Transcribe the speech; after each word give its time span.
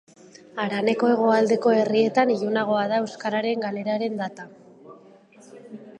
Haraneko 0.61 1.09
hegoaldeko 1.15 1.73
herrietan 1.81 2.33
ilunagoa 2.37 2.81
da 2.93 2.99
euskararen 3.03 3.67
galeraren 3.67 4.19
data. 4.23 4.51